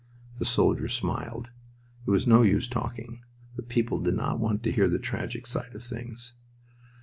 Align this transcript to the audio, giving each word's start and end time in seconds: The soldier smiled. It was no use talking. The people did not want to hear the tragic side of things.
The 0.39 0.45
soldier 0.45 0.87
smiled. 0.87 1.51
It 2.07 2.09
was 2.09 2.25
no 2.25 2.41
use 2.41 2.67
talking. 2.67 3.21
The 3.55 3.61
people 3.61 3.99
did 3.99 4.15
not 4.15 4.39
want 4.39 4.63
to 4.63 4.71
hear 4.71 4.87
the 4.89 4.97
tragic 4.97 5.45
side 5.45 5.75
of 5.75 5.83
things. 5.83 6.33